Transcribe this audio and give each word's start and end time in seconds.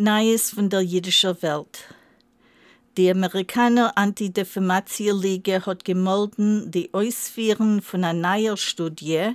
Neues 0.00 0.50
von 0.50 0.70
der 0.70 0.82
jüdischen 0.82 1.42
Welt. 1.42 1.80
Die 2.96 3.10
Amerikaner 3.10 3.98
Anti-Defamation-Liga 3.98 5.66
hat 5.66 5.84
gemolden 5.84 6.70
die 6.70 6.94
Ausführung 6.94 7.82
von 7.82 8.04
einer 8.04 8.36
neuen 8.36 8.56
Studie, 8.56 9.32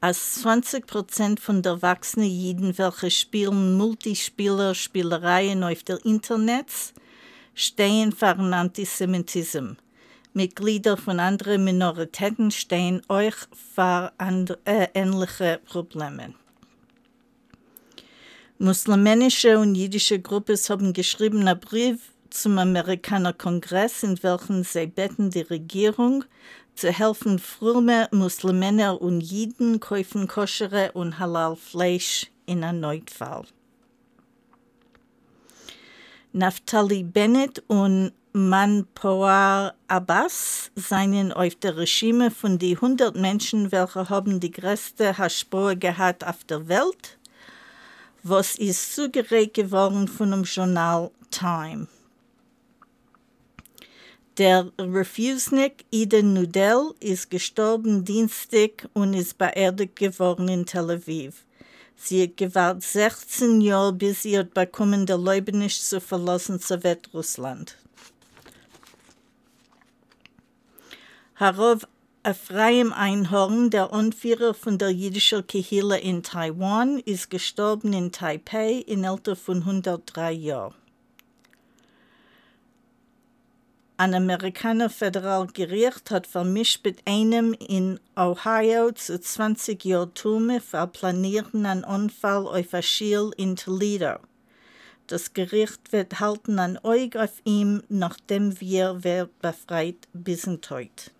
als 0.00 0.42
20 0.42 0.86
Prozent 0.86 1.40
von 1.40 1.60
der 1.60 1.72
erwachsenen 1.72 2.30
Jiden, 2.30 2.78
welche 2.78 3.10
spielen 3.10 3.76
Multispieler-Spielereien 3.76 5.64
auf 5.64 5.82
der 5.82 5.98
Internet, 6.04 6.70
stehen 7.56 8.12
für 8.12 8.28
Antisemitismus. 8.28 9.76
Mitglieder 10.34 10.96
von 10.96 11.18
anderen 11.18 11.64
Minoritäten 11.64 12.52
stehen 12.52 13.02
euch 13.08 13.34
andere, 14.18 14.60
äh, 14.66 14.86
ähnliche 14.94 15.58
Probleme. 15.64 16.32
Muslimische 18.58 19.58
und 19.58 19.74
jüdische 19.74 20.18
Gruppen 20.18 20.56
haben 20.56 20.94
geschrieben 20.94 21.46
einen 21.46 21.60
Brief 21.60 22.12
zum 22.30 22.58
Amerikaner 22.58 23.34
Kongress, 23.34 24.02
in 24.02 24.22
welchem 24.22 24.64
sie 24.64 24.86
beten 24.86 25.28
die 25.28 25.42
Regierung 25.42 26.24
zu 26.74 26.90
helfen, 26.90 27.38
frumme 27.38 28.08
Musliminnen 28.12 28.96
und 28.96 29.20
Jiden 29.20 29.78
kaufen 29.78 30.26
koschere 30.26 30.92
und 30.92 31.18
halal 31.18 31.54
Fleisch 31.54 32.30
in 32.46 32.64
einem 32.64 32.80
Neutfall. 32.80 33.44
Naftali 36.32 37.02
Bennett 37.02 37.62
und 37.66 38.12
Manpower 38.32 39.74
Abbas 39.88 40.70
seien 40.76 41.30
auf 41.32 41.54
der 41.56 41.76
Regime 41.76 42.30
von 42.30 42.58
die 42.58 42.74
100 42.74 43.16
Menschen, 43.16 43.70
welche 43.70 44.08
haben 44.08 44.40
die 44.40 44.50
größte 44.50 45.18
Haschboe 45.18 45.76
gehabt 45.76 46.26
auf 46.26 46.42
der 46.44 46.68
Welt, 46.68 47.18
was 48.28 48.56
ist 48.56 48.94
zugeregt 48.94 49.54
geworden 49.54 50.08
von 50.08 50.32
dem 50.32 50.42
Journal 50.42 51.12
Time. 51.30 51.86
Der 54.36 54.70
Refusenik 54.78 55.84
Eden 55.92 56.34
Nudel 56.34 56.92
ist 56.98 57.30
gestorben 57.30 58.04
Dienstag 58.04 58.88
und 58.94 59.14
ist 59.14 59.38
beerdigt 59.38 59.96
geworden 59.96 60.48
in 60.48 60.66
Tel 60.66 60.90
Aviv. 60.90 61.44
Sie 61.94 62.24
hat 62.24 62.36
gewartet 62.36 62.82
16 62.82 63.60
Jahre, 63.60 63.92
bis 63.92 64.22
sie 64.22 64.36
hat 64.36 64.52
bekommen, 64.52 65.06
der 65.06 65.18
Leibniz 65.18 65.88
zu 65.88 66.00
verlassen 66.00 66.58
Sowjetrussland. 66.58 67.76
Harov 71.36 71.86
Ephraim 72.28 72.92
Einhorn, 72.92 73.70
der 73.70 73.92
Anführer 73.92 74.52
von 74.52 74.78
der 74.78 74.90
jüdischen 74.90 75.46
Kehille 75.46 76.00
in 76.00 76.24
Taiwan, 76.24 76.98
ist 76.98 77.30
gestorben 77.30 77.92
in 77.92 78.10
Taipei 78.10 78.82
im 78.84 79.04
Alter 79.04 79.36
von 79.36 79.58
103 79.58 80.32
Jahren. 80.32 80.74
Ein 83.96 84.14
Amerikaner 84.14 84.90
Föderalgericht 84.90 86.10
hat 86.10 86.26
vermischt 86.26 86.84
mit 86.84 86.98
einem 87.06 87.52
in 87.52 88.00
Ohio 88.16 88.90
zu 88.90 89.20
20 89.20 89.84
Jahren 89.84 90.12
Tume 90.14 90.60
für 90.60 90.88
planierten 90.88 91.64
einen 91.64 91.84
Unfall 91.84 92.48
auf 92.48 92.74
ein 92.74 92.82
Schiel 92.82 93.30
in 93.36 93.54
Toledo. 93.54 94.16
Das 95.06 95.32
Gericht 95.32 95.92
wird 95.92 96.18
halten 96.18 96.58
ein 96.58 96.76
Auge 96.78 97.22
auf 97.22 97.40
ihm, 97.44 97.84
nachdem 97.88 98.60
wir 98.60 99.04
wird 99.04 99.38
befreit 99.38 100.08
bis 100.12 100.44
heute. 100.48 101.15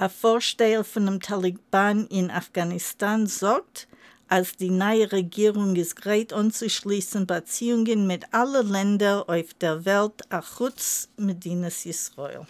Ein 0.00 0.08
Vorsteher 0.08 0.82
von 0.82 1.04
dem 1.04 1.20
Taliban 1.20 2.06
in 2.06 2.30
Afghanistan 2.30 3.26
sagt, 3.26 3.86
als 4.28 4.56
die 4.56 4.70
neue 4.70 5.12
Regierung 5.12 5.76
ist 5.76 6.00
bereit 6.00 6.32
anzuschließen 6.32 7.26
Beziehungen 7.26 8.06
mit 8.06 8.32
allen 8.32 8.66
Ländern 8.66 9.24
auf 9.24 9.52
der 9.60 9.84
Welt, 9.84 10.22
auch 10.32 10.42
Schutz 10.42 11.10
Medinas 11.18 11.84
Israel. 11.84 12.46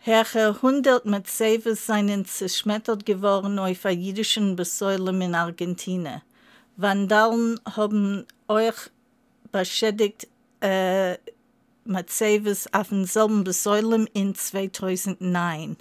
Herr 0.00 0.26
100 0.34 1.06
Mercedes 1.06 1.86
seien 1.86 2.26
zerschmettert 2.26 3.06
geworden 3.06 3.58
auf 3.58 3.80
der 3.80 3.92
jüdischen 3.92 4.56
Besäulung 4.56 5.22
in 5.22 5.34
Argentinien. 5.34 6.20
Vandalen 6.76 7.58
haben 7.64 8.26
euch 8.46 8.90
beschädigt 9.50 10.28
äh, 10.60 11.16
Mercedes 11.88 12.72
auf 12.72 12.88
demselben 12.88 13.44
Besäulung 13.44 14.06
in 14.08 14.34
2009. 14.34 15.76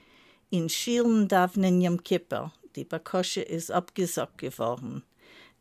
in 0.50 0.68
Schielen 0.68 1.28
Davnen 1.28 1.80
Yom 1.80 2.02
Kippur. 2.02 2.52
Die 2.76 2.84
Bakosche 2.84 3.42
ist 3.42 3.70
abgesagt 3.70 4.38
geworden. 4.38 5.02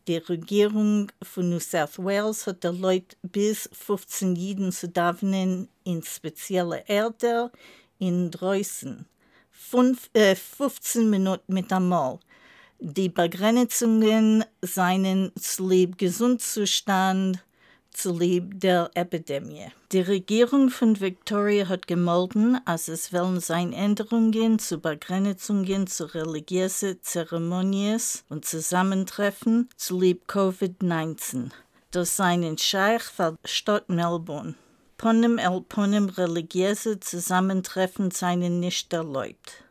Die 0.07 0.17
Regierung 0.17 1.11
von 1.21 1.49
New 1.51 1.59
South 1.59 1.99
Wales 1.99 2.47
hat 2.47 2.63
der 2.63 2.73
Leute 2.73 3.15
bis 3.21 3.69
15 3.71 4.35
Jiden 4.35 4.71
zu 4.71 4.89
davnen 4.89 5.67
in 5.83 6.01
spezielle 6.01 6.83
Erde 6.87 7.51
in 7.99 8.31
Dreußen. 8.31 9.05
Fünf, 9.51 10.09
äh, 10.13 10.35
15 10.35 11.07
Minuten 11.07 11.53
mit 11.53 11.71
einmal. 11.71 12.19
Die 12.79 13.09
Begrenzungen 13.09 14.43
seien 14.63 15.31
zulieb 15.39 15.99
Zulieb 17.93 18.59
der 18.59 18.89
Epidemie. 18.93 19.67
Die 19.91 20.01
Regierung 20.01 20.69
von 20.69 20.99
Victoria 20.99 21.67
hat 21.67 21.87
gemolden, 21.87 22.59
als 22.65 22.87
es 22.87 23.13
wollen 23.13 23.39
sein 23.39 23.73
Änderungen 23.73 24.59
zu 24.59 24.79
Begrenzungen 24.79 25.87
zu 25.87 26.13
religiösen 26.13 26.99
Zeremonien 27.01 28.01
und 28.29 28.45
Zusammentreffen 28.45 29.69
zulieb 29.75 30.23
Covid-19. 30.27 31.51
Das 31.91 32.15
seien 32.15 32.43
in 32.43 32.57
Scheich 32.57 33.03
für 33.03 33.35
Stadt 33.45 33.89
Melbourne. 33.89 34.55
Ponem 34.97 35.37
el 35.39 35.61
Ponem 35.61 36.09
religiöse 36.09 36.99
Zusammentreffen 36.99 38.11
seien 38.11 38.59
nicht 38.59 38.93
erlaubt. 38.93 39.63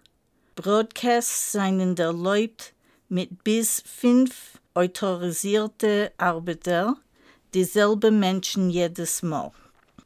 Broadcasts 0.56 1.52
seien 1.52 1.96
erlaubt, 1.96 2.74
mit 3.08 3.42
bis 3.42 3.82
fünf 3.86 4.60
autorisierte 4.74 6.12
Arbeiter, 6.18 6.96
dieselbe 7.54 8.10
Menschen 8.10 8.70
jedes 8.70 9.22
Mal. 9.22 9.52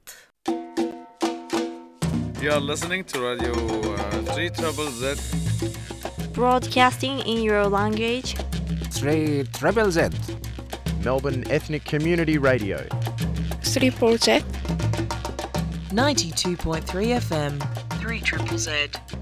You 2.43 2.51
are 2.51 2.61
listening 2.61 3.07
to 3.07 3.21
Radio 3.21 3.55
uh, 3.55 4.35
3 4.35 4.51
Trouble 4.51 4.91
Z. 4.91 5.19
Broadcasting 6.35 7.21
in 7.21 7.41
your 7.41 7.71
language. 7.71 8.35
3 9.01 9.45
Triple 9.59 9.91
Z. 9.91 10.13
Melbourne 11.03 11.45
Ethnic 11.49 11.87
Community 11.87 12.37
Radio. 12.37 12.81
3 13.63 14.19
Z. 14.19 14.45
92.3 15.95 17.19
FM, 17.19 17.59
3 18.03 18.21
Triple 18.21 18.59
Z. 18.59 19.18